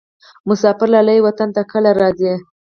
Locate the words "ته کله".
1.55-1.91